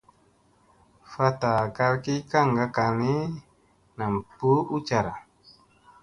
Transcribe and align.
Fatta 1.11 1.51
kal 1.75 1.93
ki 2.03 2.15
kaŋga 2.31 2.65
kal 2.75 2.91
ni, 3.01 3.13
nam 3.97 4.13
buu 4.37 4.61
ucara. 4.75 5.13